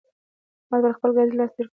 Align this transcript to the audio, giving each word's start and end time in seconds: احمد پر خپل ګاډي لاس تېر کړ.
احمد 0.63 0.81
پر 0.83 0.91
خپل 0.97 1.09
ګاډي 1.15 1.33
لاس 1.39 1.51
تېر 1.55 1.65
کړ. 1.65 1.69